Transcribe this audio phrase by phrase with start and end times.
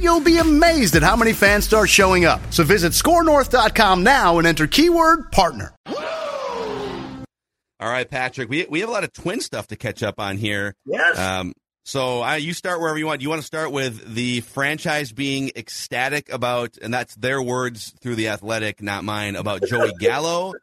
[0.00, 2.40] you'll be amazed at how many fans start showing up.
[2.52, 5.74] So visit skornorth.com now and enter keyword partner.
[7.80, 8.48] All right, Patrick.
[8.48, 10.74] We we have a lot of twin stuff to catch up on here.
[10.86, 11.18] Yes.
[11.18, 11.52] Um,
[11.84, 13.20] so uh, you start wherever you want.
[13.20, 18.14] You want to start with the franchise being ecstatic about, and that's their words through
[18.14, 20.54] the Athletic, not mine, about Joey Gallo.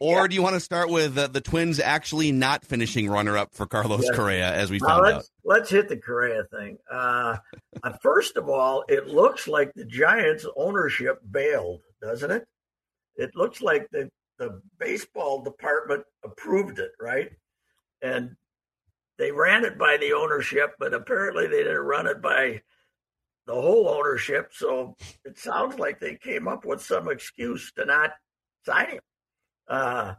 [0.00, 0.26] Or Yeah.
[0.26, 4.02] do you want to start with uh, the Twins actually not finishing runner-up for Carlos
[4.04, 4.16] Yes.
[4.16, 5.24] Correa, as we Now found let's out?
[5.44, 6.78] let's hit the Correa thing.
[6.90, 7.36] Uh,
[7.82, 12.44] uh, first of all, it looks like the Giants' ownership bailed, doesn't it?
[13.16, 17.30] It looks like the the baseball department approved it, right?
[18.02, 18.34] And
[19.16, 22.62] they ran it by the ownership, but apparently they didn't run it by
[23.46, 24.50] the whole ownership.
[24.52, 28.10] So it sounds like they came up with some excuse to not
[28.66, 29.00] sign him.
[29.68, 30.14] Uh,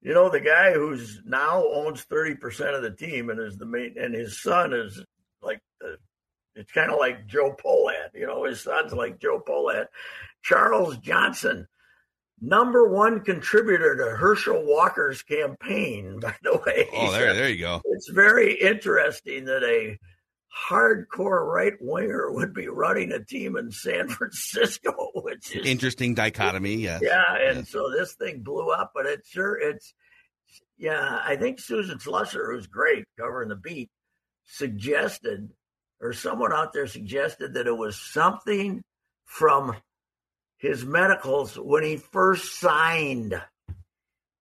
[0.00, 3.94] you know, the guy who's now owns 30% of the team and is the main,
[3.98, 5.02] and his son is
[5.42, 5.96] like, the,
[6.54, 8.14] it's kind of like Joe Pohlad.
[8.14, 9.86] You know, his son's like Joe Pohlad.
[10.42, 11.66] Charles Johnson,
[12.40, 16.88] number one contributor to Herschel Walker's campaign, by the way.
[16.92, 17.80] Oh, there, there you go.
[17.84, 19.98] It's very interesting that a
[20.68, 26.74] hardcore right winger would be running a team in San Francisco, which is Interesting dichotomy.
[26.76, 27.00] Yes.
[27.02, 27.70] yeah, and Yes.
[27.70, 29.94] so this thing blew up, but it sure it's
[30.78, 31.20] yeah.
[31.24, 33.90] I think Susan Slusser, who's great covering the beat,
[34.46, 35.50] suggested,
[36.00, 38.82] or someone out there suggested that it was something
[39.24, 39.76] from
[40.56, 43.40] his medicals when he first signed.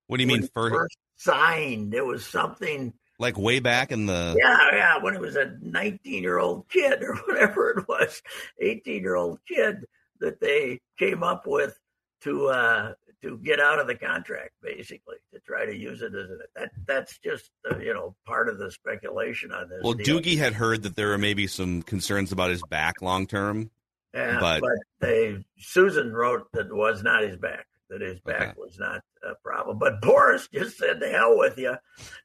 [0.08, 0.74] What do you When mean first?
[0.74, 1.94] first signed?
[1.94, 2.94] It was something.
[3.20, 7.02] Like way back in the Yeah, yeah, when it was a 19 year old kid
[7.04, 8.22] or whatever it was,
[8.62, 9.86] 18 year old kid
[10.20, 11.78] that they came up with
[12.22, 16.30] to uh to get out of the contract basically to try to use it as
[16.30, 20.20] a that that's just uh, you know part of the speculation on this Well, deal.
[20.20, 23.72] Doogie had heard that there were maybe some concerns about his back long term.
[24.14, 28.42] yeah, but- but, they Susan wrote that it was not his back that his back
[28.42, 28.54] Okay.
[28.58, 31.76] was not a problem but Boras just said to hell with you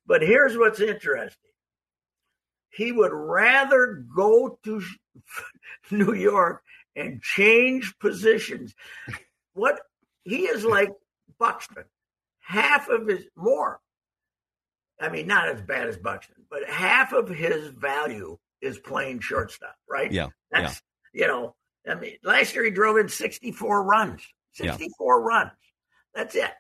[0.07, 1.51] but here's what's interesting
[2.71, 4.83] he would rather go to
[5.91, 6.63] New York
[6.97, 8.75] and change positions.
[9.53, 9.79] What
[10.25, 10.91] he is like
[11.39, 11.85] Buxton,
[12.41, 13.79] half of his more.
[14.99, 19.75] I mean, not as bad as Buxton, but half of his value is playing shortstop,
[19.87, 20.11] right?
[20.11, 20.81] Yeah, That's
[21.13, 21.55] you know,
[21.87, 24.23] I mean, last year he drove in 64 runs,
[24.59, 24.73] Yeah.
[24.73, 25.51] 64 runs.
[26.15, 26.51] That's it.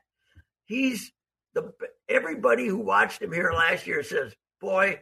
[0.65, 1.13] He's
[1.55, 1.73] the
[2.09, 5.01] everybody who watched him here last year says, boy,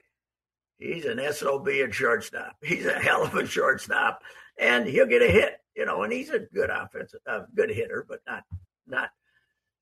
[0.78, 2.56] he's an SOB at shortstop.
[2.62, 4.22] He's a hell of a shortstop,
[4.58, 6.02] and he'll get a hit, you know.
[6.02, 7.20] And he's a good offensive,
[7.54, 8.44] good hitter, but not
[8.86, 9.10] not.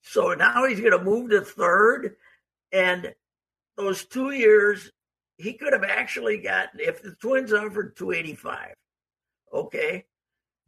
[0.03, 2.17] So now he's going to move to third,
[2.73, 3.15] and
[3.77, 4.91] those two years
[5.37, 8.75] he could have actually gotten if the Twins offered two eighty five.
[9.53, 10.05] Okay,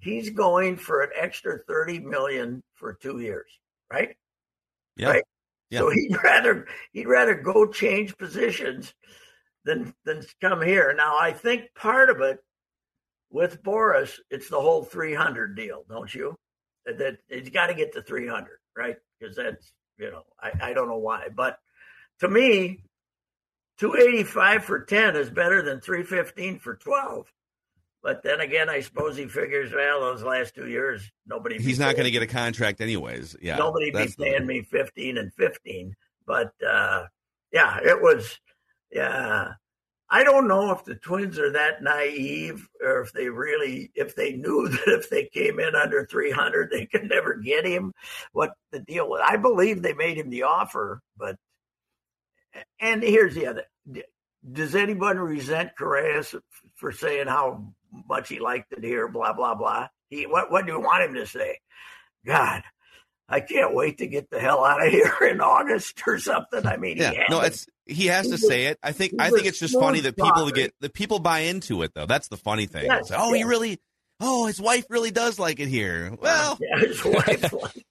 [0.00, 3.50] he's going for an extra thirty million for two years,
[3.92, 4.16] right?
[4.96, 5.10] Yeah.
[5.10, 5.24] Right.
[5.70, 5.80] Yeah.
[5.80, 8.92] So he'd rather he'd rather go change positions
[9.64, 10.92] than than come here.
[10.96, 12.38] Now I think part of it
[13.30, 16.36] with Boras, it's the whole three hundred deal, don't you?
[16.86, 18.96] That, that he's got to get to three hundred, right?
[19.18, 21.58] Because that's you know I, I don't know why, but
[22.20, 22.82] to me,
[23.78, 27.26] two eighty five for ten is better than three fifteen for twelve.
[28.02, 31.60] But then again, I suppose he figures, well, those last two years, nobody.
[31.60, 33.36] He's not going to get a contract anyways.
[33.42, 33.56] Yeah.
[33.56, 35.94] Nobody be the- paying me fifteen and fifteen.
[36.26, 37.06] But uh,
[37.52, 38.38] yeah, it was.
[38.90, 39.52] Yeah,
[40.08, 44.32] I don't know if the Twins are that naive, or if they really, if they
[44.32, 47.92] knew that if they came in under three hundred, they could never get him.
[48.32, 49.20] What the deal was?
[49.24, 51.36] I believe they made him the offer, but.
[52.80, 53.62] And here's the other.
[54.52, 56.24] Does anyone resent Correa
[56.74, 57.72] for saying how
[58.08, 59.08] much he liked it here?
[59.08, 59.88] Blah blah blah.
[60.08, 60.50] He what?
[60.50, 61.58] What do you want him to say?
[62.26, 62.62] God,
[63.28, 66.66] I can't wait to get the hell out of here in August or something.
[66.66, 68.78] I mean, yeah, no, it's he has to say it.
[68.82, 71.92] I think I think it's just funny that people get the people buy into it
[71.94, 72.06] though.
[72.06, 72.86] That's the funny thing.
[72.86, 73.78] Yes, oh, he really.
[74.22, 76.10] Oh, his wife really does like it here.
[76.12, 77.84] Uh, well, yeah, his wife liked it here.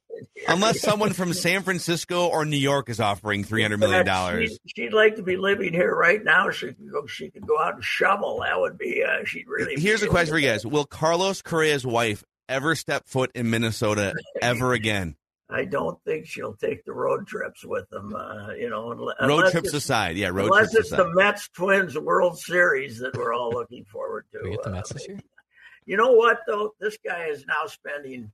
[0.48, 4.50] Unless someone from San Francisco or New York is offering three hundred million dollars.
[4.66, 6.50] She'd, she'd like to be living here right now.
[6.50, 7.06] She could go.
[7.06, 8.40] She could go out and shovel.
[8.40, 9.02] That would be.
[9.04, 9.80] Uh, she'd really.
[9.80, 14.14] Here's a question for you guys: Will Carlos Correa's wife ever step foot in Minnesota
[14.42, 15.16] ever again?
[15.52, 18.14] I don't think she'll take the road trips with them.
[18.14, 21.02] Uh, you know, unle- Road trips aside, yeah, road unless trips it's aside.
[21.06, 24.38] the Mets Twins World Series that we're all looking forward to.
[24.44, 25.18] we get the Uh, Mets this year?
[25.86, 26.74] You know what though?
[26.78, 28.30] This guy is now spending.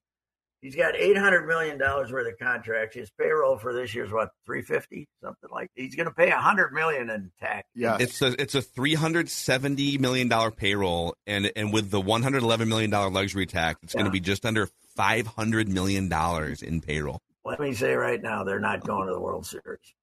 [0.62, 2.96] He's got eight hundred million dollars worth of contracts.
[2.96, 5.70] His payroll for this year is what three fifty, something like.
[5.76, 5.82] That.
[5.82, 7.68] He's going to pay a hundred million in tax.
[7.74, 7.98] Yeah.
[8.00, 12.22] It's a it's a three hundred seventy million dollar payroll, and and with the one
[12.22, 16.08] hundred eleven million dollar luxury tax, it's going to be just under five hundred million
[16.08, 17.20] dollars in payroll.
[17.44, 19.94] Let me say right now, they're not going to the World Series.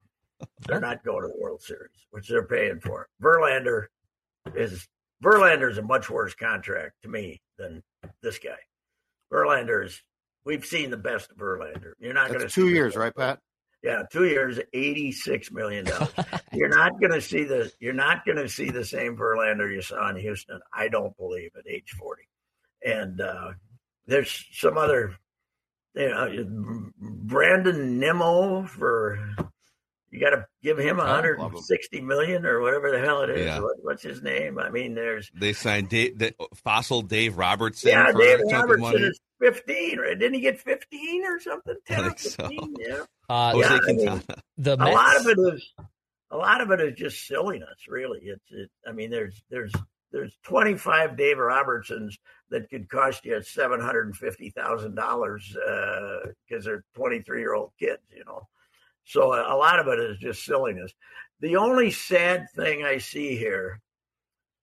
[0.68, 3.08] They're not going to the World Series, which they're paying for.
[3.22, 3.88] Verlander
[4.56, 4.88] is
[5.22, 7.82] Verlander's a much worse contract to me than
[8.22, 8.60] this guy.
[9.32, 10.02] Verlander is.
[10.46, 11.94] We've seen the best of Verlander.
[12.00, 13.40] You're not going to two years, right, Pat?
[13.82, 16.10] Yeah, two years, eighty-six million dollars.
[16.54, 17.72] you're not going to see the.
[17.80, 20.60] You're not going to see the same Verlander you saw in Houston.
[20.74, 22.28] I don't believe at age forty.
[22.86, 23.52] And uh,
[24.06, 25.16] there's some other,
[25.96, 29.20] you know, Brandon Nimmo for.
[30.14, 31.38] You got to give him I him.
[31.40, 33.46] 160 million or whatever the hell it is.
[33.48, 33.60] Yeah.
[33.62, 34.60] What, what's his name?
[34.60, 38.64] I mean, there's They signed Dave, the, fossil Dave Robertson yeah, for Dave a chunk
[38.66, 39.06] of Robertson money.
[39.06, 39.98] is 15.
[40.00, 40.20] Right?
[40.20, 41.76] Didn't he get 15 or something?
[41.88, 42.48] 10 or think so.
[42.48, 42.76] 15?
[42.80, 43.04] Yeah.
[43.28, 44.24] Uh, Jose Yeah, I mean- Quintana.
[44.58, 45.74] the a lot of it is
[46.30, 49.72] a lot of it is just silliness really it's it, i mean there's there's
[50.12, 52.18] there's 25 dave robertsons
[52.50, 58.48] that could cost you $750000 because they're 23 year old kids you know
[59.06, 60.94] so a, lot of it is just silliness
[61.40, 63.80] the only sad thing i see here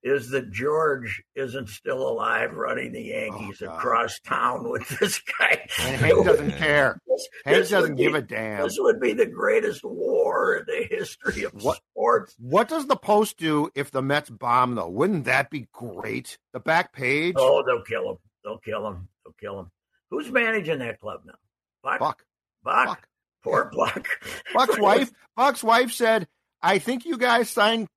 [0.02, 5.20] is that George isn't still alive running the oh, Yankees Oh, across town with this
[5.38, 5.66] guy.
[5.78, 6.98] And Hank doesn't care.
[7.06, 8.62] This- Hank this doesn't give be- a damn.
[8.62, 12.34] this would be the greatest war in the history of What- sports.
[12.38, 14.88] What does the Post do if the Mets bomb, though?
[14.88, 16.38] Wouldn't that be great?
[16.54, 17.34] The back page?
[17.36, 18.16] Oh, they'll kill him.
[18.42, 19.08] They'll kill him.
[19.22, 19.70] They'll kill him.
[20.10, 21.34] Who's managing that club now?
[21.82, 21.98] Buck.
[21.98, 22.24] Buck.
[22.64, 22.86] Buck.
[22.86, 23.08] Buck.
[23.42, 24.06] Poor Buck.
[24.54, 25.10] Buck's wife.
[25.36, 26.28] Buck's wife said,
[26.62, 27.88] "I think you guys signed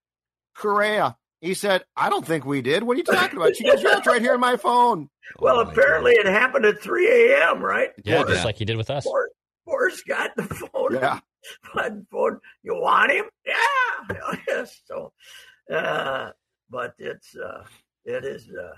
[0.56, 2.84] Correa." He said, "I don't think we did.
[2.84, 5.10] What are you talking about?" She goes, "Yeah, it's right here on my phone."
[5.40, 7.90] Well, Oh, my apparently it happened at 3 a.m., right?
[8.04, 8.24] yeah, Yeah.
[8.28, 9.08] just like he did with us.
[9.08, 9.28] Boras,
[9.66, 10.96] Boras got the phone.
[10.96, 11.20] Yeah.
[11.74, 13.26] But phone, you want him?
[13.46, 14.36] Yeah.
[14.48, 14.82] Yes.
[14.86, 15.14] So,
[15.74, 16.32] uh,
[16.70, 17.64] but it's, uh,
[18.06, 18.74] it is, uh,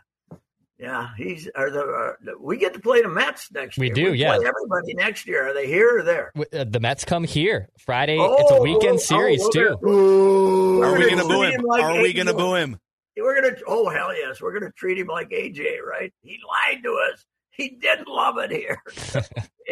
[0.77, 3.93] yeah, he's, are the, uh, we get to play the Mets next year.
[3.93, 4.09] We year.
[4.11, 4.35] do, yeah.
[4.35, 5.49] Play everybody next year.
[5.49, 6.31] Are they here or there?
[6.35, 8.17] W- uh, The Mets come here Friday.
[8.19, 9.77] it's a Oh, weekend oh, series oh, too.
[9.81, 10.83] we're Ooh.
[10.83, 11.51] Are we going to boo him?
[11.53, 12.79] him like Are we going to boo him?
[13.17, 13.55] We're gonna.
[13.65, 16.11] Oh hell yes, we're gonna treat him like AJ, right?
[16.21, 17.23] He lied to us.
[17.51, 18.81] He didn't love it here.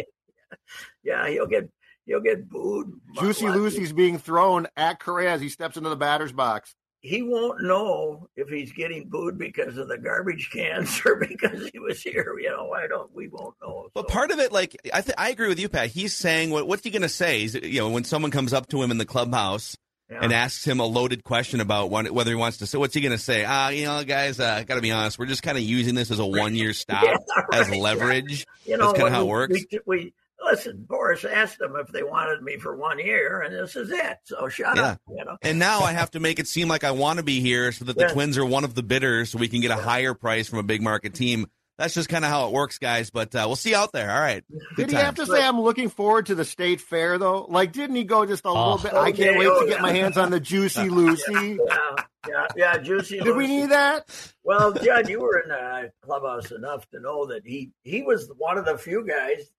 [1.04, 1.68] yeah, he'll get
[2.06, 2.90] he'll get booed.
[3.20, 6.74] Juicy Lucy's being thrown at Correa as he steps into the batter's box.
[7.06, 11.78] He won't know if he's getting booed because of the garbage cans or because he
[11.78, 12.34] was here.
[12.40, 13.14] You know, I don't.
[13.14, 13.88] We won't know.
[13.92, 15.90] But So, part of it, like I, th- I agree with you, Pat.
[15.90, 17.40] He's saying what, what's he going to say?
[17.40, 19.76] He's, you know, when someone comes up to him in the clubhouse
[20.10, 20.20] yeah.
[20.22, 23.02] and asks him a loaded question about what, whether he wants to say, what's he
[23.02, 23.44] going to say?
[23.46, 26.10] Ah, you know, guys, uh, got to be honest, we're just kind of using this
[26.10, 27.16] as a one year stop Yeah,
[27.52, 27.80] as right.
[27.80, 28.46] leverage.
[28.64, 29.64] You know, That's kinda how it works.
[29.70, 30.14] We, we
[30.44, 30.86] listen.
[30.88, 34.18] Boras asked them if they wanted me for one year, and this is it.
[34.24, 34.82] So shut Yeah.
[34.82, 35.00] up.
[35.08, 35.36] You know.
[35.42, 37.84] And now I have to make it seem like I want to be here so
[37.86, 38.12] that the Yeah.
[38.12, 40.62] Twins are one of the bidders, so we can get a higher price from a
[40.64, 41.46] big market team.
[41.76, 43.10] That's just kind of how it works, guys.
[43.10, 44.08] But uh, we'll see out there.
[44.12, 44.44] All right.
[44.76, 45.28] Good Did he have times.
[45.28, 47.46] to say, "I'm looking forward to the state fair," though?
[47.48, 48.78] Like, didn't he go just a little Oh.
[48.78, 48.94] bit?
[48.94, 51.58] I can't wait oh, to get my hands on the Juicy Lucy.
[51.66, 51.96] Yeah,
[52.28, 52.78] yeah, yeah.
[52.78, 53.18] Juicy.
[53.18, 54.06] Did we need that?
[54.44, 58.56] Well, Judd, you were in the clubhouse enough to know that he he was one
[58.56, 59.50] of the few guys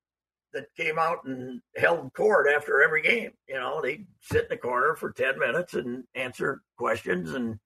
[0.55, 3.31] that came out and held court after every game.
[3.47, 7.59] You know, they'd sit in the corner for ten minutes and answer questions, and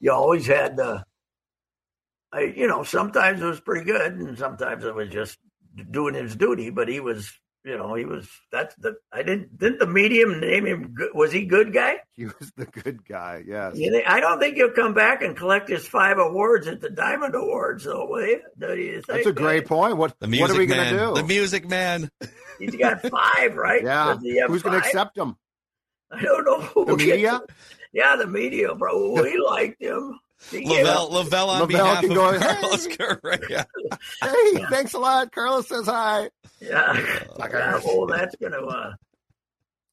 [0.00, 1.04] you always had the.
[2.32, 5.38] I, you know, sometimes it was pretty good, and sometimes it was just
[5.90, 6.70] doing his duty.
[6.70, 7.32] But he was,
[7.66, 8.28] you know, he was.
[8.52, 8.94] That's the.
[9.12, 9.58] I didn't.
[9.58, 10.94] Didn't the medium name him?
[10.94, 11.96] Good, was he good guy?
[12.14, 13.42] He was the good guy.
[13.46, 13.76] Yes.
[13.76, 16.88] You think, I don't think he'll come back and collect his five awards at the
[16.90, 18.40] Diamond Awards, though, will you?
[18.60, 19.06] You think?
[19.06, 19.96] That's a great point.
[19.96, 20.94] What The What are we man.
[20.94, 21.20] gonna do?
[21.20, 22.08] The music man.
[22.58, 23.82] He's got five, right?
[23.84, 24.14] yeah.
[24.14, 24.86] Does he have Who's going to five?
[24.88, 25.36] accept him?
[26.10, 26.60] I don't know.
[26.60, 27.40] who The media?
[27.92, 29.12] Yeah, the media, bro.
[29.22, 30.18] We liked him.
[30.52, 33.66] Lavelle, Lavelle on Lavelle behalf can of go, Carlos "Hey." Correa.
[34.22, 35.32] Hey, thanks a lot.
[35.32, 36.30] Carlos says hi.
[36.60, 36.92] Yeah.
[37.38, 38.58] Like yeah I- oh, that's gonna.
[38.64, 38.92] Uh,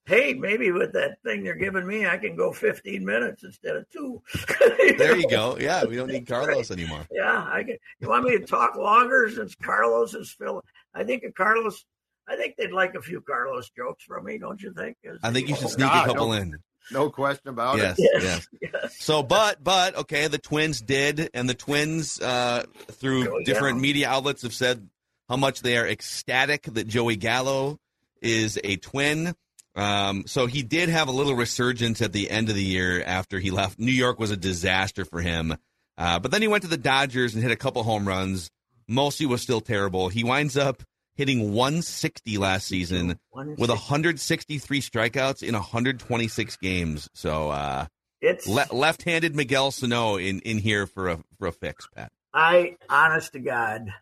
[0.05, 3.89] hey, maybe with that thing they're giving me, I can go 15 minutes instead of
[3.89, 4.21] two.
[4.97, 5.57] There you go.
[5.59, 7.05] Yeah, we don't need Carlos anymore.
[7.11, 7.77] Yeah, I can.
[7.99, 10.61] You want me to talk longer since Carlos is filling?
[10.93, 11.85] I think a Carlos.
[12.27, 14.97] I think they'd like a few Carlos jokes from me, don't you think?
[15.03, 16.33] Is- I think you should sneak God, a couple no.
[16.33, 16.55] in.
[16.91, 18.09] No question about Yes, it.
[18.23, 18.47] yes.
[18.61, 18.95] Yes, yes.
[18.99, 23.81] So, but, but, okay, the Twins did, and the Twins, uh, through Joey different Gallo.
[23.81, 24.89] media outlets, have said
[25.29, 27.79] how much they are ecstatic that Joey Gallo
[28.21, 29.33] is a twin.
[29.75, 33.39] Um, so he did have a little resurgence at the end of the year after
[33.39, 33.79] he left.
[33.79, 35.55] New York was a disaster for him.
[35.97, 38.49] Uh, but then he went to the Dodgers and hit a couple home runs.
[38.87, 40.09] Mostly was still terrible.
[40.09, 40.83] He winds up
[41.15, 47.09] hitting 160 last season with 163 strikeouts in 126 games.
[47.13, 47.87] So uh,
[48.21, 52.11] It's le- left-handed Miguel Sano in, in here for a for a fix, Pat.
[52.33, 53.93] I, honest to God,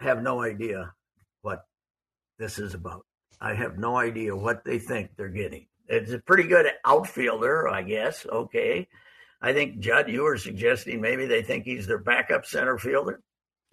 [0.00, 0.92] have no idea
[1.42, 1.64] what
[2.38, 3.06] this is about.
[3.40, 5.66] I have no idea what they think they're getting.
[5.86, 8.26] It's a pretty good outfielder, I guess.
[8.26, 8.88] Okay.
[9.40, 13.20] I think, Judd, you were suggesting maybe they think he's their backup center fielder,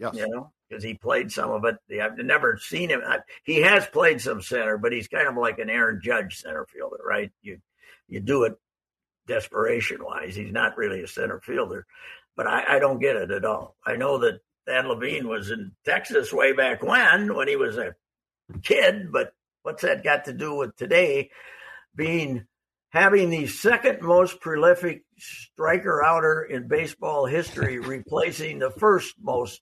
[0.02, 0.16] Yes.
[0.16, 1.76] you know, because he played some of it.
[2.02, 3.02] I've never seen him.
[3.06, 6.66] I, he has played some center, but he's kind of like an Aaron Judge center
[6.66, 7.32] fielder, right?
[7.44, 7.60] You,
[8.08, 8.56] you do it
[9.28, 10.36] desperation wise.
[10.36, 11.86] He's not really a center fielder,
[12.36, 13.76] but I, I don't get it at all.
[13.86, 17.94] I know that Thad Levine was in Texas way back when, when he was a
[18.64, 21.30] kid, but what's that got to do with today
[21.96, 22.48] being
[22.90, 29.62] having the second most prolific striker outer in baseball history, replacing the first most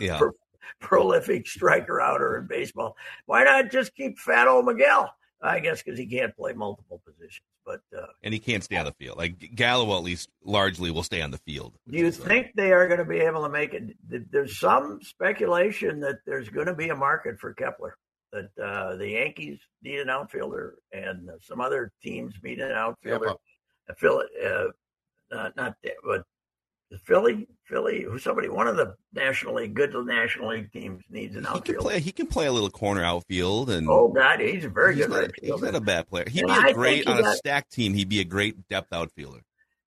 [0.00, 0.18] Yeah.
[0.18, 0.32] pro-
[0.80, 2.96] prolific striker outer in baseball?
[3.26, 5.12] Why not just keep Fat old Miguel?
[5.42, 7.42] I guess because he can't play multiple positions.
[7.64, 9.16] But uh, And he can't stay on the field.
[9.16, 11.74] Like Gallo, at least largely, will stay on the field.
[11.88, 13.96] Do you think they are going to be able to make it?
[14.30, 17.96] There's some speculation that there's going to be a market for Kepler.
[18.32, 23.26] That uh, the Yankees need an outfielder, and some other teams need an outfielder.
[23.26, 23.40] Tampa.
[23.88, 24.64] Uh, Philly, uh,
[25.32, 26.24] not not that, but
[27.04, 31.46] Philly, Philly, who somebody, one of the National League, good National League teams needs an
[31.54, 32.00] He can play.
[32.00, 35.22] He can play a little corner outfield, and Oh God, he's a very he's, good
[35.22, 36.24] not, he's not a bad player.
[36.28, 37.94] He'd And be I a think great he on a got- stacked team.
[37.94, 39.42] He'd be a great depth outfielder.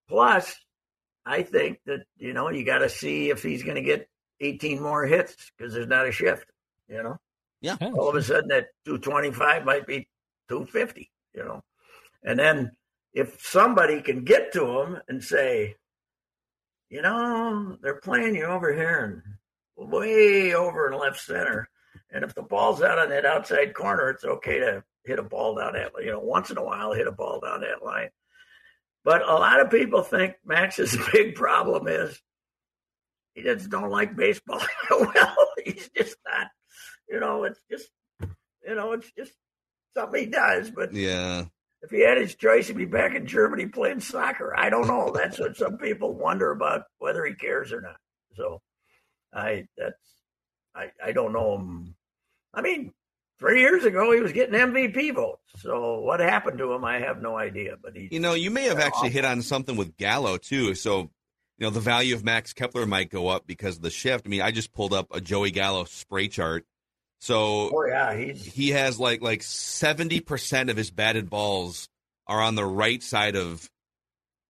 [0.08, 0.54] Plus,
[1.26, 4.08] I think that you know you got to see if he's going to get
[4.40, 6.46] 18 more hits because there's not a shift.
[6.88, 7.16] You know,
[7.60, 7.76] Yeah.
[7.80, 10.08] all of a sudden that 225 might be
[10.48, 11.10] 250.
[11.34, 11.62] You know,
[12.22, 12.72] and then
[13.12, 15.76] if somebody can get to him and say,
[16.94, 19.24] you know, they're playing you over here
[19.76, 21.68] and way over in left center,
[22.12, 25.56] and if the ball's out on that outside corner, it's okay to hit a ball
[25.56, 25.90] down that.
[25.98, 28.10] You know, once in a while, hit a ball down that line.
[29.02, 32.16] But a lot of people think Max's big problem is
[33.34, 34.62] he just don't like baseball.
[34.90, 36.46] well, he's just not.
[37.08, 37.88] You know, it's just
[38.64, 39.32] you know, it's just
[39.96, 40.70] something he does.
[40.70, 41.46] But Yeah,
[41.84, 44.54] if he had his choice, he'd be back in Germany playing soccer.
[44.56, 45.12] I don't know.
[45.14, 47.96] That's what some people wonder about whether he cares or not.
[48.36, 48.62] So,
[49.32, 49.98] I that's
[50.74, 51.94] I I don't know him.
[52.54, 52.92] I mean,
[53.38, 55.42] three years ago he was getting MVP votes.
[55.58, 57.74] So what happened to him, I have no idea.
[57.80, 59.10] But he, you know, you may have actually awful.
[59.10, 60.74] hit on something with Gallo too.
[60.74, 61.10] So,
[61.58, 64.26] you know, the value of Max Kepler might go up because of the shift.
[64.26, 66.64] I mean, I just pulled up a Joey Gallo spray chart.
[67.24, 71.88] So oh yeah, he's he has like like seventy percent of his batted balls
[72.26, 73.70] are on the right side of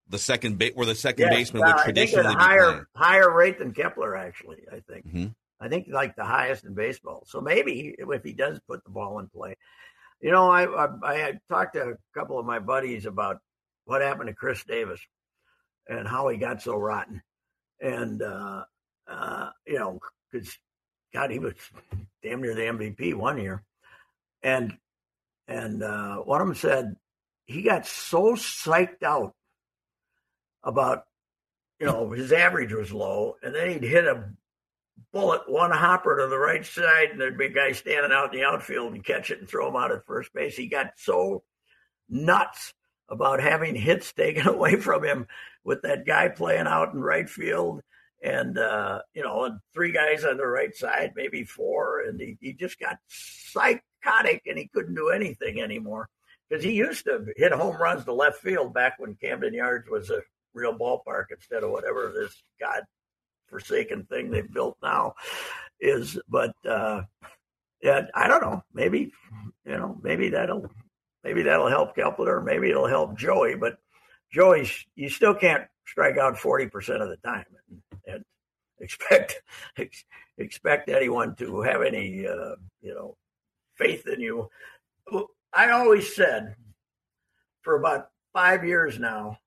[0.09, 2.71] the second base where the second Yes, baseman well, would I think at traditionally higher
[2.71, 2.85] playing.
[2.97, 4.16] higher rate than Kepler.
[4.16, 5.07] Actually, I think.
[5.07, 5.35] Mhm.
[5.61, 7.23] I think like the highest in baseball.
[7.28, 9.54] So maybe if he does put the ball in play,
[10.21, 10.88] you know, I I,
[11.26, 13.38] I talked to a couple of my buddies about
[13.85, 15.00] what happened to Chris Davis
[15.88, 17.23] and how he got so rotten,
[17.81, 18.64] and uh,
[19.07, 20.00] uh, you know,
[20.33, 20.59] because
[21.14, 21.54] God, he was
[22.23, 23.62] damn near the MVP one year,
[24.42, 24.76] and
[25.47, 26.97] and uh, one of them said
[27.44, 29.33] he got so psyched out
[30.64, 31.04] about
[31.78, 34.25] you know his average was low, and then he'd hit a
[35.12, 38.40] bullet one hopper to the right side, and there'd be a guy standing out in
[38.40, 40.56] the outfield and catch it and throw him out at first base.
[40.56, 41.44] He got so
[42.09, 42.75] nuts
[43.09, 45.28] about having hits taken away from him
[45.62, 47.83] with that guy playing out in right field
[48.25, 52.38] and uh, you know, and three guys on the right side, maybe four, and he,
[52.40, 56.09] he just got psychotic and he couldn't do anything anymore.
[56.49, 60.11] Because he used to hit home runs to left field back when Camden Yards was
[60.11, 60.23] a
[60.54, 62.83] real ballpark instead of whatever this god
[63.49, 65.14] forsaken thing they've built now
[65.78, 66.19] is.
[66.28, 67.02] But uh,
[67.83, 68.62] yeah, I don't know.
[68.73, 69.12] Maybe
[69.66, 70.71] you know, maybe that'll
[71.23, 72.40] maybe that'll help Kepler.
[72.40, 73.57] Maybe it'll help Joey.
[73.57, 73.76] But
[74.33, 77.83] Joey, you still can't strike out 40% of the time and
[78.85, 79.43] expect
[79.79, 80.05] ex,
[80.38, 83.17] expect anyone to have any uh, you know
[83.76, 84.49] faith in you.
[85.53, 86.57] I always said
[87.62, 89.38] for about five years now,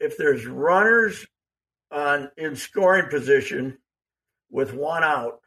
[0.00, 1.26] if there's runners
[1.90, 3.78] on in scoring position
[4.50, 5.40] with one out,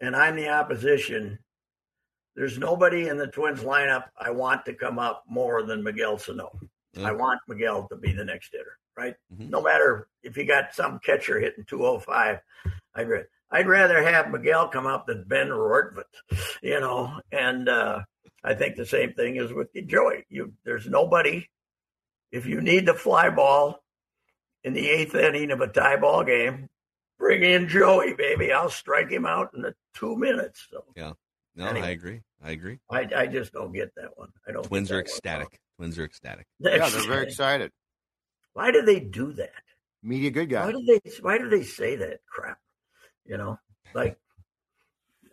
[0.00, 1.38] and I'm the opposition,
[2.34, 6.58] there's nobody in the Twins lineup I want to come up more than Miguel Sano.
[7.04, 9.14] I want Miguel to be the next hitter, right?
[9.32, 9.50] Mm-hmm.
[9.50, 12.40] No matter if you got some catcher hitting 205,
[12.94, 13.08] I'd
[13.50, 16.04] I'd rather have Miguel come up than Ben Rortvedt,
[16.62, 17.20] you know.
[17.30, 18.00] And uh,
[18.42, 20.24] I think the same thing is with Joey.
[20.28, 21.48] You there's nobody.
[22.32, 23.82] If you need the fly ball
[24.64, 26.68] in the eighth inning of a tie ball game,
[27.18, 28.52] bring in Joey, baby.
[28.52, 30.66] I'll strike him out in the two minutes.
[30.70, 31.12] So yeah,
[31.54, 32.20] no, anyway, I agree.
[32.42, 32.78] I agree.
[32.90, 34.30] I, I just don't get that one.
[34.46, 34.64] I don't.
[34.64, 35.60] Twins are ecstatic.
[35.76, 36.46] Twins are ecstatic.
[36.58, 37.70] yeah, they're very excited.
[38.56, 39.50] Why do they do that?
[40.02, 40.64] Media good guy.
[40.64, 41.10] Why do they?
[41.20, 42.56] Why do they say that crap?
[43.26, 43.58] You know,
[43.92, 44.16] like,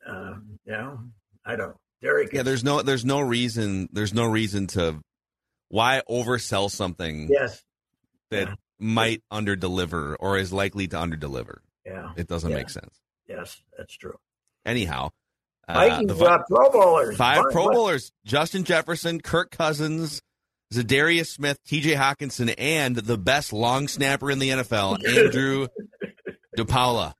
[0.05, 0.33] uh,
[0.65, 0.99] you know,
[1.45, 1.77] I don't.
[2.01, 2.33] Derek.
[2.33, 4.99] Yeah, there's no, there's no reason, there's no reason to
[5.69, 7.29] why oversell something.
[7.31, 7.63] Yes.
[8.29, 8.55] That yeah.
[8.77, 11.59] might underdeliver or is likely to underdeliver.
[11.85, 12.11] Yeah.
[12.17, 12.57] It doesn't yeah.
[12.57, 12.99] make sense.
[13.25, 14.19] Yes, that's true.
[14.65, 15.11] Anyhow,
[15.65, 17.15] Vikings uh, the, Pro Bowlers.
[17.15, 20.21] Five Pro Bowlers: Justin Jefferson, Kirk Cousins,
[20.73, 21.93] Za'Darius Smith, T.J.
[21.93, 25.67] Hockenson, and the best long snapper in the NFL, Andrew
[26.57, 27.13] DePaola.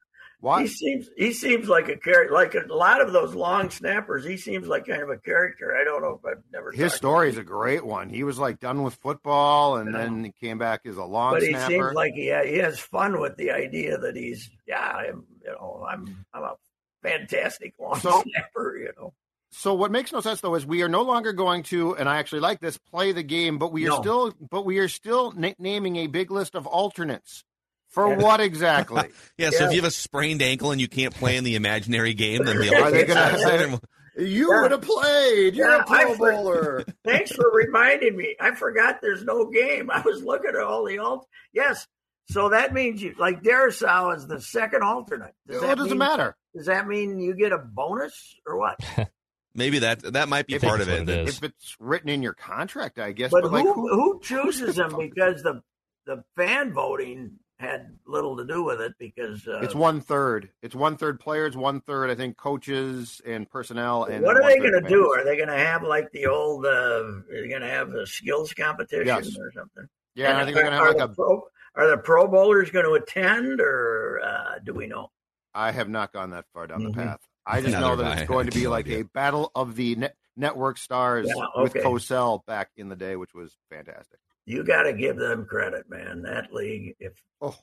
[0.60, 4.26] He seems he seems like a character, like a lot of those long snappers.
[4.26, 5.74] He seems like kind of a character.
[5.74, 6.74] I don't know if I've never.
[6.74, 8.10] His story is a great one.
[8.10, 11.40] He was like done with football, and then he came back as a long.
[11.40, 11.54] Snapper.
[11.54, 15.24] But he seems like he he has fun with the idea that he's yeah, I'm,
[15.46, 16.56] you know, I'm I'm a
[17.02, 18.78] fantastic long so, snapper.
[18.78, 19.14] You know.
[19.54, 22.18] So what makes no sense though is we are no longer going to, and I
[22.18, 24.02] actually like this, play the game, but we are no.
[24.02, 27.44] still, but we are still na- naming a big list of alternates.
[27.90, 28.18] For yeah.
[28.18, 29.10] what exactly?
[29.38, 32.16] yeah, so if you have a sprained ankle and you can't play in the imaginary
[32.16, 33.80] game, then the are they going to?
[34.16, 34.62] You yeah.
[34.62, 35.56] would have played.
[35.56, 36.84] You're a Pro Bowler.
[37.06, 38.36] Thanks for reminding me.
[38.40, 39.90] I forgot there's no game.
[39.92, 41.28] I was looking at all the alt.
[41.52, 41.88] Yes,
[42.30, 45.34] so that means you like Darrisaw is the second alternate.
[45.48, 46.36] Does well, it doesn't mean, matter.
[46.56, 48.80] Does that mean you get a bonus or what?
[49.56, 51.08] Maybe that that might be if part of it.
[51.08, 53.32] it if it's written in your contract, I guess.
[53.32, 54.96] But, but who, like, who, who chooses them?
[54.98, 55.62] Because the
[56.06, 60.50] the fan voting had little to do with it because uh, it's one third.
[60.62, 64.06] It's one third players, one third I think coaches and personnel.
[64.06, 65.12] And what are they going to do?
[65.12, 66.66] Are they going to have like the old?
[66.66, 69.38] Uh, are they going to have a skills competition yes.
[69.38, 69.88] or something?
[70.16, 71.14] Yeah, and I think they're going to have like a.
[71.14, 71.44] Pro,
[71.76, 75.12] are the Pro Bowlers going to attend, or uh, do we know?
[75.54, 77.00] I have not gone that far down mm-hmm.
[77.00, 77.20] the path.
[77.46, 80.78] I just know that it's going to be like a battle of the net- network
[80.78, 81.62] stars yeah, okay.
[81.62, 84.20] with Cosell back in the day, which was fantastic.
[84.46, 86.24] You got to give them credit, man.
[86.24, 87.56] That league, if oh.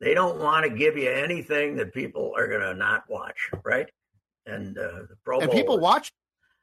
[0.00, 3.88] they don't want to give you anything that people are going to not watch, right?
[4.46, 6.12] And uh, the Pro and Bowl people watched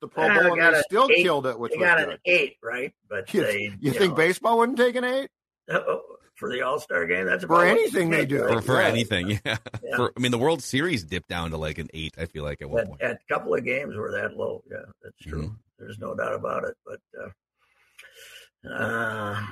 [0.02, 2.10] the Pro Bowl and they still eight, killed it, which they got good.
[2.10, 2.94] an eight, right?
[3.10, 5.30] But you, they, you, you think know, baseball wouldn't take an eight?
[5.72, 5.80] Uh,
[6.36, 7.26] for the All Star game.
[7.26, 8.48] That's for anything they do.
[8.48, 9.38] For, for anything, yeah.
[9.46, 9.58] yeah.
[9.96, 12.16] For, I mean, the World Series dipped down to like an eight.
[12.18, 13.02] I feel like at one at, point.
[13.02, 14.64] A couple of games were that low.
[14.70, 15.44] Yeah, that's true.
[15.44, 15.54] Mm-hmm.
[15.80, 16.76] There's no doubt about it.
[16.86, 19.46] But uh, uh,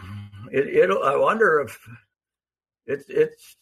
[0.52, 1.04] it, it'll.
[1.04, 1.80] I wonder if
[2.86, 3.56] it's it's.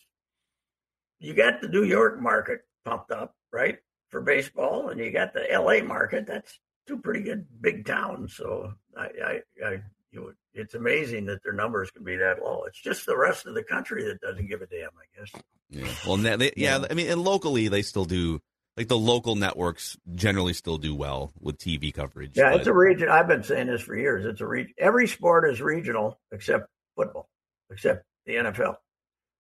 [1.20, 3.78] You got the New York market pumped up, right,
[4.08, 5.82] for baseball, and you got the L.A.
[5.82, 6.26] market.
[6.26, 8.36] That's two pretty good big towns.
[8.36, 12.64] So I, I, I you it's amazing that their numbers can be that low.
[12.68, 15.42] It's just the rest of the country that doesn't give a damn, I guess.
[15.70, 15.88] Yeah.
[16.06, 18.40] Well, they, yeah, I mean, and locally they still do.
[18.78, 22.38] Like the local networks generally still do well with TV coverage.
[22.38, 22.60] Yeah, but...
[22.60, 23.10] it's a region.
[23.10, 24.26] I've been saying this for years.
[24.26, 24.74] It's a region.
[24.78, 27.28] Every sport is regional except football,
[27.70, 28.76] except the NFL.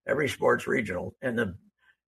[0.05, 1.55] Every sport's regional, and the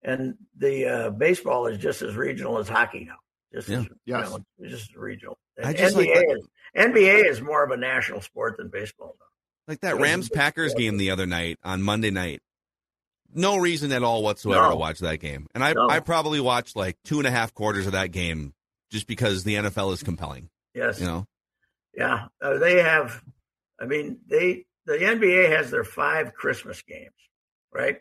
[0.04, 3.18] and the uh, baseball is just as regional as hockey now.
[3.54, 3.80] Just yeah.
[3.80, 4.32] as, yes.
[4.32, 5.38] You know, just regional.
[5.64, 9.16] I just NBA like is NBA is more of a national sport than baseball.
[9.20, 9.72] Though.
[9.72, 12.42] Like that Rams Packers game the other night on Monday night.
[13.34, 14.70] No reason at all whatsoever no.
[14.72, 15.48] to watch that game.
[15.54, 15.90] And I, no.
[15.90, 18.54] I probably watched like two and a half quarters of that game
[18.90, 20.50] just because the NFL is compelling.
[20.74, 21.00] Yes.
[21.00, 21.28] You know?
[21.96, 22.28] Yeah.
[22.42, 23.24] Uh, they have,
[23.80, 27.16] I mean, they, the NBA has their five Christmas games,
[27.74, 28.00] right?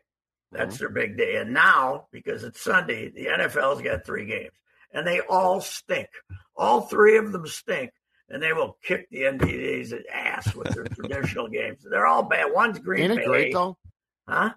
[0.51, 0.83] That's mm-hmm.
[0.83, 1.37] their big day.
[1.37, 4.53] And now, because it's Sunday, the NFL's got three games
[4.93, 6.09] and they all stink.
[6.57, 7.93] All three of them stink
[8.31, 11.85] and they will kick the NBA's ass with their traditional games.
[11.89, 12.53] They're all bad.
[12.53, 13.23] One's Green Ain't Bay.
[13.23, 13.77] it great though?
[14.29, 14.51] Huh?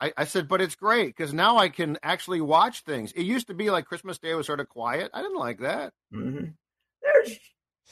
[0.00, 3.12] I, I said, but it's great because now I can actually watch things.
[3.12, 5.12] It used to be like Christmas Day was sort of quiet.
[5.14, 5.92] I didn't like that.
[6.12, 6.46] Mm-hmm.
[7.02, 7.38] There's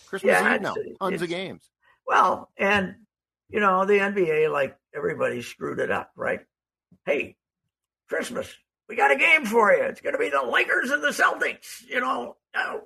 [0.07, 1.71] Christmas yeah, Eve now, tons of games.
[2.07, 2.97] Well, and
[3.49, 6.41] you know the NBA, like everybody screwed it up, right?
[7.07, 7.37] Hey,
[8.09, 8.53] Christmas,
[8.91, 9.85] we got a game for you.
[9.85, 11.89] It's going to be the Lakers and the Celtics.
[11.89, 12.81] You know, oh,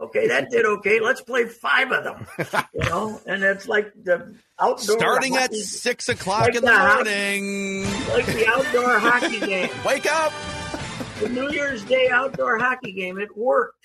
[0.00, 1.00] okay, that did okay.
[1.00, 2.26] Let's play five of them.
[2.74, 6.70] You know, and it's like the outdoor Starting at hockey- six o'clock Like in the
[6.70, 7.84] the house- morning.
[8.10, 10.32] like the outdoor hockey game, Wake up!
[11.20, 13.18] the New Year's Day outdoor hockey game.
[13.18, 13.84] It worked.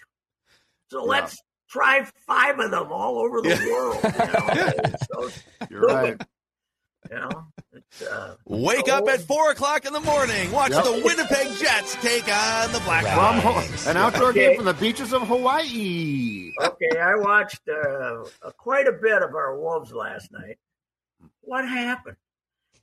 [0.90, 1.38] So let's
[1.70, 3.72] try five of them all over the Yeah.
[3.72, 3.98] world.
[4.04, 4.72] You know?
[4.94, 6.22] It's so You're right.
[7.12, 7.48] You know,
[8.12, 10.52] uh, Wake up at four o'clock in the morning.
[10.52, 10.84] Watch Yep.
[10.84, 13.86] the Winnipeg Jets take on the From Blackhawks.
[13.86, 14.48] Ho- an outdoor Okay.
[14.48, 16.52] game from the beaches of Hawaii.
[16.60, 17.00] okay.
[17.00, 20.58] I watched uh, uh, quite a bit of our Wolves last night.
[21.42, 22.18] What happened?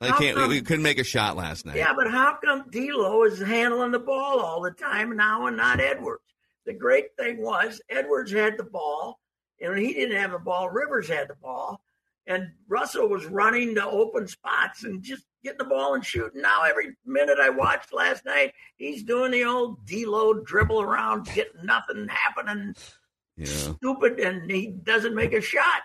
[0.00, 0.36] They can't.
[0.36, 1.76] We, we couldn't make a shot last night.
[1.76, 5.80] Yeah, but how come D'Lo is handling the ball all the time now and not
[5.80, 6.22] Edwards?
[6.64, 9.20] The great thing was Edwards had the ball,
[9.60, 11.80] and when he didn't have the ball, Rivers had the ball,
[12.26, 16.40] and Russell was running to open spots and just getting the ball and shooting.
[16.40, 21.64] Now every minute I watched last night, he's doing the old D'Lo dribble around, getting
[21.64, 22.74] nothing happening,
[23.36, 23.46] Yeah.
[23.46, 25.82] stupid, and he doesn't make a shot.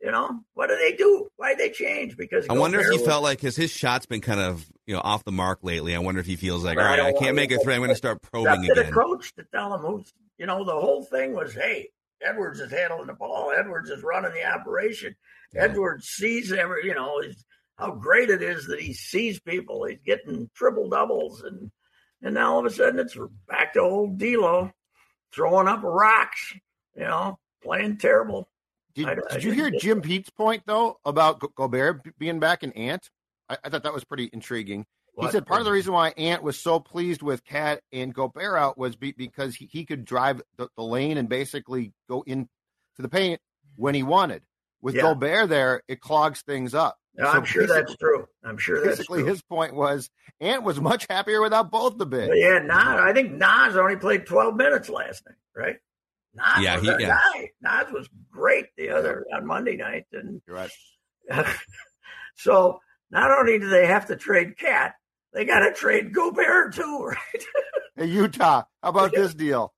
[0.00, 1.28] You know what do they do?
[1.36, 2.16] Why they change?
[2.16, 4.94] Because I wonder if he was- felt like because his shot's been kind of you
[4.94, 5.94] know off the mark lately.
[5.96, 7.72] I wonder if he feels like, all right, I I can't make a three.
[7.74, 8.84] I'm going to start probing again.
[8.86, 11.88] the coach to tell him who's, you know, the whole thing was, hey,
[12.24, 13.52] Edwards is handling the ball.
[13.56, 15.14] Edwards is running the operation.
[15.56, 17.44] Edwards sees every, you know, he's,
[17.76, 19.84] how great it is that he sees people.
[19.84, 21.70] He's getting triple doubles, and
[22.22, 23.16] and now all of a sudden it's
[23.48, 24.70] back to old D'Lo
[25.32, 26.54] throwing up rocks,
[26.96, 28.48] you know, playing terrible.
[28.94, 32.72] Did, I- I you hear Jim Pete's point though about Go- Gobert being back in
[32.72, 33.10] Ant?
[33.48, 34.86] I, I thought that was pretty intriguing.
[35.20, 38.58] He said part of the reason why Ant was so pleased with Cat and Gobert
[38.58, 42.48] out was be, because he, he could drive the, the lane and basically go into
[42.98, 43.40] the paint
[43.76, 44.42] when he wanted.
[44.82, 45.02] With Yeah.
[45.02, 46.98] Gobert there, it clogs things up.
[47.16, 48.26] No, So I'm sure that's true.
[48.44, 49.28] I'm sure that's Basically, true.
[49.30, 52.28] his point was Ant was much happier without both the bigs.
[52.28, 53.00] But yeah, Naz.
[53.00, 55.76] I think Naz only played 12 minutes last night, right?
[56.34, 57.20] Naz Yeah, was he- our yeah.
[57.34, 57.50] guy.
[57.62, 60.70] Naz was great the other on Monday night, and You're right.
[62.36, 64.94] so not only do they have to trade Cat,
[65.34, 67.44] they got to trade Gobert too, right?
[67.96, 69.72] Hey, Utah, how about this deal?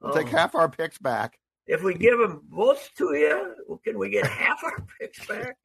[0.00, 0.36] We'll take Oh.
[0.36, 1.38] half our picks back.
[1.66, 5.56] If we give them both to you, can we get half our picks back?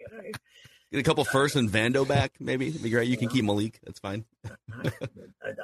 [0.91, 2.67] Get a couple first and Vando back, maybe.
[2.67, 3.07] It'd be great.
[3.07, 3.79] You can keep Malik.
[3.83, 4.25] That's fine.
[4.45, 4.91] I,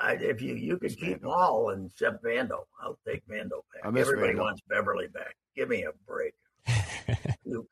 [0.02, 3.86] I, if you you could keep them all and except Vando, I'll take Vando I
[3.86, 3.94] back.
[3.94, 4.40] miss Everybody Vando.
[4.42, 5.36] wants Beverley back.
[5.56, 6.34] Give me a break.
[7.46, 7.68] Luke.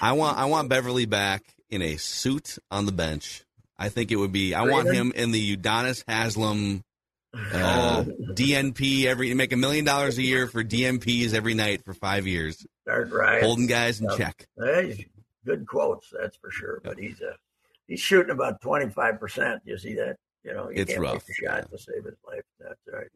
[0.00, 3.44] I want I want Beverley back in a suit on the bench.
[3.78, 4.54] I think it would be.
[4.54, 6.82] I want him in the Udonis Haslem
[7.34, 12.26] uh, DNP every make a million dollars a year for DMPs every night for five
[12.26, 13.42] years, Start right.
[13.42, 14.46] holding guys in check.
[14.58, 15.06] Hey,
[15.44, 16.80] good quotes, that's for sure.
[16.84, 17.34] But he's a
[17.88, 19.62] he's shooting about twenty five percent.
[19.64, 20.16] You see that?
[20.44, 22.42] You know, you It's can't rough, make a shot to save his life.
[22.58, 23.08] That's right.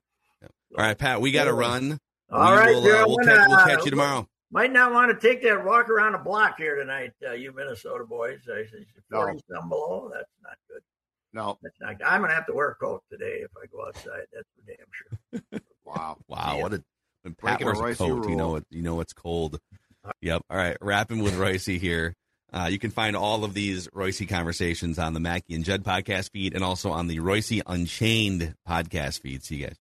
[0.79, 1.99] All right, Pat, we got to run.
[2.31, 4.29] All we right, will, uh, we'll, catch, we'll catch you tomorrow.
[4.50, 8.04] Might not want to take that walk around the block here tonight, uh, you Minnesota
[8.04, 8.38] boys.
[8.44, 9.22] I said, say No.
[9.22, 10.11] forty some below.
[10.12, 10.82] That's not good.
[11.32, 11.59] No.
[11.62, 11.96] That's not.
[12.06, 14.26] I'm gonna have to wear a coat today if I go outside.
[14.32, 15.61] That's for damn sure.
[15.85, 16.16] Wow.
[16.26, 16.62] Wow, yeah.
[16.62, 16.85] what a
[17.22, 18.64] when Pat Breaking wears a Royce coat, you know it.
[18.70, 19.59] You know it's cold.
[20.20, 20.42] Yep.
[20.50, 22.14] All right, wrapping with Reusse here.
[22.52, 26.30] Uh, you can find all of these Reusse conversations on the Mackey and Judd podcast
[26.30, 29.42] feed, and also on the Reusse Unchained podcast feed.
[29.44, 29.74] See you guys.